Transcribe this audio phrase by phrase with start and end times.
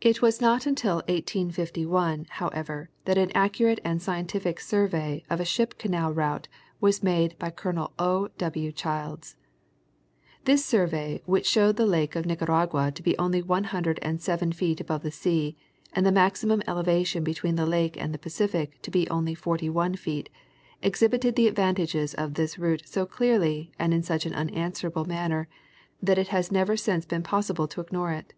[0.00, 5.78] It was not until 1851, however, that an accurate and scientific survey of a ship
[5.78, 6.48] canal'route
[6.80, 7.92] was made by Col.
[8.00, 8.30] O.
[8.36, 8.72] W.
[8.72, 9.36] Childs.
[10.44, 14.50] This survey which showed the lake of Nicaragua to be only one hundred and seven
[14.50, 15.56] feet above the sea,
[15.92, 19.70] and the maximum ele vation between the lake and the Pacific to be only forty
[19.70, 20.30] one feet,
[20.82, 25.46] exhibited the advantages of this route so clearly and in such an unanswerable manner
[26.02, 28.34] that it has never since been possible to ignore it.